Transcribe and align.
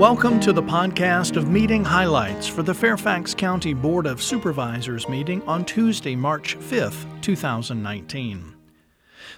Welcome 0.00 0.40
to 0.40 0.54
the 0.54 0.62
podcast 0.62 1.36
of 1.36 1.50
meeting 1.50 1.84
highlights 1.84 2.46
for 2.46 2.62
the 2.62 2.72
Fairfax 2.72 3.34
County 3.34 3.74
Board 3.74 4.06
of 4.06 4.22
Supervisors 4.22 5.06
meeting 5.10 5.42
on 5.42 5.62
Tuesday, 5.62 6.16
March 6.16 6.58
5th, 6.58 7.04
2019. 7.20 8.54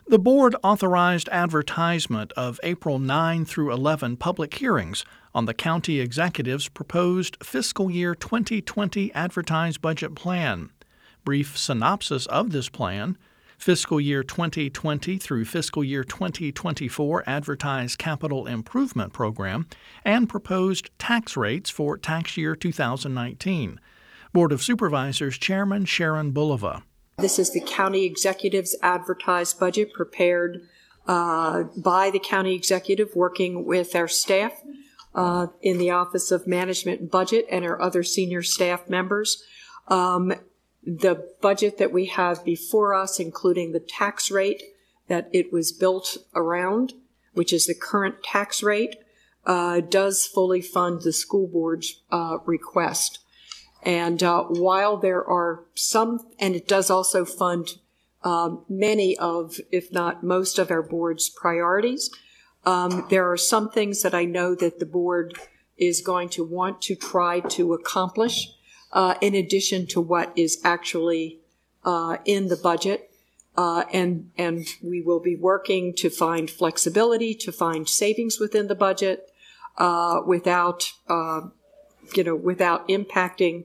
The 0.06 0.20
board 0.20 0.54
authorized 0.62 1.28
advertisement 1.30 2.30
of 2.36 2.60
April 2.62 3.00
9 3.00 3.44
through 3.44 3.72
11 3.72 4.18
public 4.18 4.54
hearings 4.54 5.04
on 5.34 5.46
the 5.46 5.52
county 5.52 5.98
executive's 5.98 6.68
proposed 6.68 7.42
fiscal 7.42 7.90
year 7.90 8.14
2020 8.14 9.12
advertised 9.14 9.80
budget 9.80 10.14
plan. 10.14 10.70
Brief 11.24 11.58
synopsis 11.58 12.26
of 12.26 12.52
this 12.52 12.68
plan 12.68 13.18
fiscal 13.62 14.00
year 14.00 14.24
2020 14.24 15.18
through 15.18 15.44
fiscal 15.44 15.84
year 15.84 16.02
2024 16.02 17.22
advertised 17.28 17.96
capital 17.96 18.48
improvement 18.48 19.12
program, 19.12 19.68
and 20.04 20.28
proposed 20.28 20.90
tax 20.98 21.36
rates 21.36 21.70
for 21.70 21.96
tax 21.96 22.36
year 22.36 22.56
2019. 22.56 23.78
Board 24.32 24.50
of 24.50 24.64
Supervisors 24.64 25.38
Chairman 25.38 25.84
Sharon 25.84 26.32
Bulova. 26.32 26.82
This 27.18 27.38
is 27.38 27.52
the 27.52 27.60
county 27.60 28.04
executive's 28.04 28.74
advertised 28.82 29.60
budget 29.60 29.92
prepared 29.92 30.66
uh, 31.06 31.62
by 31.76 32.10
the 32.10 32.18
county 32.18 32.56
executive 32.56 33.14
working 33.14 33.64
with 33.64 33.94
our 33.94 34.08
staff 34.08 34.60
uh, 35.14 35.46
in 35.60 35.78
the 35.78 35.90
Office 35.90 36.32
of 36.32 36.48
Management 36.48 37.00
and 37.00 37.10
Budget 37.12 37.46
and 37.48 37.64
our 37.64 37.80
other 37.80 38.02
senior 38.02 38.42
staff 38.42 38.90
members. 38.90 39.44
Um, 39.86 40.32
the 40.84 41.28
budget 41.40 41.78
that 41.78 41.92
we 41.92 42.06
have 42.06 42.44
before 42.44 42.94
us, 42.94 43.20
including 43.20 43.72
the 43.72 43.80
tax 43.80 44.30
rate 44.30 44.62
that 45.08 45.28
it 45.32 45.52
was 45.52 45.72
built 45.72 46.16
around, 46.34 46.94
which 47.34 47.52
is 47.52 47.66
the 47.66 47.74
current 47.74 48.22
tax 48.22 48.62
rate, 48.62 48.96
uh, 49.46 49.80
does 49.80 50.26
fully 50.26 50.60
fund 50.60 51.02
the 51.02 51.12
school 51.12 51.46
board's 51.46 52.00
uh, 52.10 52.38
request. 52.44 53.18
And 53.82 54.22
uh, 54.22 54.44
while 54.44 54.96
there 54.96 55.24
are 55.24 55.64
some, 55.74 56.20
and 56.38 56.54
it 56.54 56.68
does 56.68 56.90
also 56.90 57.24
fund 57.24 57.78
um, 58.22 58.64
many 58.68 59.18
of, 59.18 59.56
if 59.72 59.92
not 59.92 60.22
most 60.22 60.58
of 60.58 60.70
our 60.70 60.82
board's 60.82 61.28
priorities, 61.28 62.10
um, 62.64 63.06
there 63.10 63.30
are 63.30 63.36
some 63.36 63.70
things 63.70 64.02
that 64.02 64.14
I 64.14 64.24
know 64.24 64.54
that 64.54 64.78
the 64.78 64.86
board 64.86 65.36
is 65.76 66.00
going 66.00 66.28
to 66.30 66.44
want 66.44 66.80
to 66.82 66.94
try 66.94 67.40
to 67.40 67.72
accomplish 67.72 68.48
uh, 68.92 69.14
in 69.20 69.34
addition 69.34 69.86
to 69.86 70.00
what 70.00 70.32
is 70.36 70.60
actually 70.64 71.40
uh, 71.84 72.18
in 72.24 72.48
the 72.48 72.56
budget. 72.56 73.10
Uh, 73.54 73.84
and 73.92 74.30
and 74.38 74.66
we 74.82 75.02
will 75.02 75.20
be 75.20 75.36
working 75.36 75.94
to 75.94 76.08
find 76.08 76.50
flexibility, 76.50 77.34
to 77.34 77.52
find 77.52 77.86
savings 77.86 78.40
within 78.40 78.66
the 78.66 78.74
budget, 78.74 79.30
uh, 79.76 80.20
without 80.26 80.92
uh, 81.06 81.42
you 82.14 82.24
know 82.24 82.34
without 82.34 82.88
impacting 82.88 83.64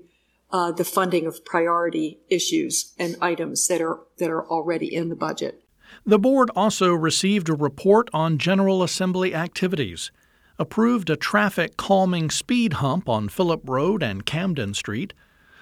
uh, 0.52 0.74
the 0.74 0.84
funding 0.84 1.26
of 1.26 1.46
priority 1.46 2.20
issues 2.30 2.94
and 3.00 3.16
items 3.22 3.68
that 3.68 3.82
are 3.82 4.00
that 4.18 4.30
are 4.30 4.46
already 4.48 4.94
in 4.94 5.08
the 5.08 5.16
budget. 5.16 5.64
The 6.06 6.20
board 6.20 6.50
also 6.56 6.94
received 6.94 7.48
a 7.48 7.54
report 7.54 8.10
on 8.14 8.38
General 8.38 8.84
Assembly 8.84 9.34
activities 9.34 10.12
approved 10.60 11.10
a 11.10 11.16
traffic 11.16 11.78
calming 11.78 12.32
speed 12.32 12.74
hump 12.74 13.08
on 13.08 13.30
Phillip 13.30 13.62
Road 13.64 14.02
and 14.02 14.26
Camden 14.26 14.74
Street, 14.74 15.14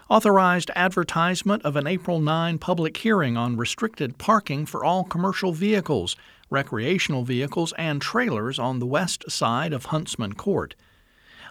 authorized 0.10 0.72
advertisement 0.76 1.64
of 1.64 1.76
an 1.76 1.88
April 1.88 2.20
9 2.20 2.58
public 2.60 2.96
hearing 2.98 3.36
on 3.36 3.58
restricted 3.58 4.18
parking 4.18 4.66
for 4.66 4.86
all 4.86 5.04
commercial 5.04 5.52
vehicles, 5.52 6.16
recreational 6.50 7.24
vehicles, 7.24 7.74
and 7.78 8.02
trailers 8.02 8.58
on 8.58 8.80
the 8.80 8.86
west 8.86 9.30
side 9.30 9.74
of 9.74 9.86
Huntsman 9.86 10.34
Court, 10.34 10.76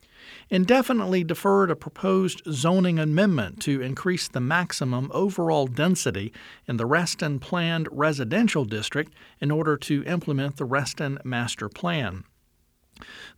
indefinitely 0.49 1.23
deferred 1.23 1.71
a 1.71 1.75
proposed 1.75 2.41
zoning 2.51 2.99
amendment 2.99 3.61
to 3.61 3.81
increase 3.81 4.27
the 4.27 4.39
maximum 4.39 5.09
overall 5.13 5.67
density 5.67 6.33
in 6.67 6.77
the 6.77 6.85
Reston 6.85 7.39
Planned 7.39 7.87
Residential 7.91 8.65
District 8.65 9.13
in 9.39 9.51
order 9.51 9.77
to 9.77 10.03
implement 10.03 10.57
the 10.57 10.65
Reston 10.65 11.19
Master 11.23 11.69
Plan. 11.69 12.23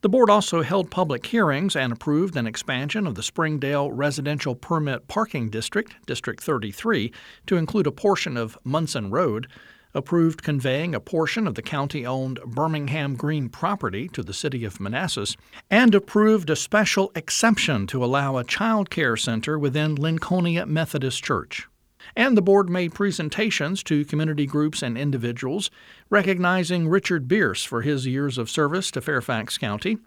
The 0.01 0.09
board 0.09 0.29
also 0.29 0.61
held 0.61 0.91
public 0.91 1.25
hearings 1.25 1.75
and 1.75 1.93
approved 1.93 2.35
an 2.35 2.47
expansion 2.47 3.05
of 3.05 3.15
the 3.15 3.23
Springdale 3.23 3.91
Residential 3.91 4.55
Permit 4.55 5.07
Parking 5.07 5.49
District, 5.49 5.93
District 6.05 6.41
33, 6.41 7.11
to 7.47 7.57
include 7.57 7.87
a 7.87 7.91
portion 7.91 8.37
of 8.37 8.57
Munson 8.63 9.11
Road, 9.11 9.47
approved 9.93 10.43
conveying 10.43 10.95
a 10.95 10.99
portion 10.99 11.47
of 11.47 11.55
the 11.55 11.61
county 11.61 12.05
owned 12.05 12.39
Birmingham 12.45 13.15
Green 13.15 13.49
property 13.49 14.07
to 14.09 14.23
the 14.23 14.33
city 14.33 14.63
of 14.63 14.79
Manassas, 14.79 15.35
and 15.69 15.93
approved 15.93 16.49
a 16.49 16.55
special 16.55 17.11
exception 17.15 17.87
to 17.87 18.03
allow 18.03 18.37
a 18.37 18.43
child 18.43 18.89
care 18.89 19.17
center 19.17 19.59
within 19.59 19.95
Lincolnia 19.95 20.65
Methodist 20.65 21.23
Church. 21.23 21.67
And 22.15 22.35
the 22.35 22.41
board 22.41 22.69
made 22.69 22.93
presentations 22.93 23.83
to 23.83 24.05
community 24.05 24.45
groups 24.45 24.81
and 24.81 24.97
individuals, 24.97 25.69
recognizing 26.09 26.87
Richard 26.87 27.27
Bierce 27.27 27.63
for 27.63 27.81
his 27.81 28.05
years 28.05 28.37
of 28.37 28.49
service 28.49 28.91
to 28.91 29.01
Fairfax 29.01 29.57
County, 29.57 29.97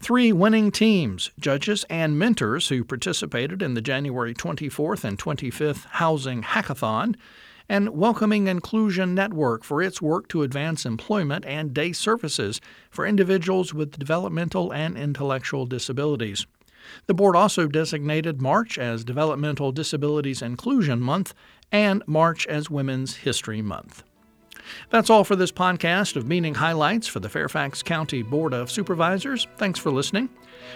three 0.00 0.32
winning 0.32 0.70
teams, 0.70 1.30
judges, 1.38 1.84
and 1.88 2.18
mentors 2.18 2.68
who 2.68 2.84
participated 2.84 3.62
in 3.62 3.74
the 3.74 3.80
January 3.80 4.34
24th 4.34 5.04
and 5.04 5.18
25th 5.18 5.86
Housing 5.86 6.42
Hackathon, 6.42 7.16
and 7.68 7.90
Welcoming 7.90 8.46
Inclusion 8.46 9.14
Network 9.14 9.64
for 9.64 9.82
its 9.82 10.00
work 10.00 10.28
to 10.28 10.42
advance 10.42 10.86
employment 10.86 11.44
and 11.46 11.74
day 11.74 11.92
services 11.92 12.60
for 12.90 13.06
individuals 13.06 13.74
with 13.74 13.98
developmental 13.98 14.72
and 14.72 14.96
intellectual 14.96 15.66
disabilities. 15.66 16.46
The 17.06 17.14
board 17.14 17.36
also 17.36 17.66
designated 17.66 18.40
March 18.40 18.78
as 18.78 19.04
Developmental 19.04 19.72
Disabilities 19.72 20.42
Inclusion 20.42 21.00
Month 21.00 21.34
and 21.72 22.02
March 22.06 22.46
as 22.46 22.70
Women's 22.70 23.16
History 23.16 23.62
Month. 23.62 24.02
That's 24.90 25.10
all 25.10 25.24
for 25.24 25.36
this 25.36 25.52
podcast 25.52 26.16
of 26.16 26.26
meeting 26.26 26.54
highlights 26.54 27.06
for 27.06 27.20
the 27.20 27.28
Fairfax 27.28 27.82
County 27.82 28.22
Board 28.22 28.52
of 28.52 28.70
Supervisors. 28.70 29.46
Thanks 29.56 29.78
for 29.78 29.90
listening. 29.90 30.28